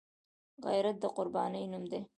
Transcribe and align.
غیرت 0.67 0.97
د 1.03 1.05
قربانۍ 1.17 1.65
نوم 1.71 1.83
دی 1.91 2.01